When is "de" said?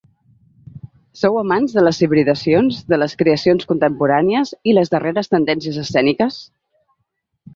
1.79-1.83, 2.93-2.99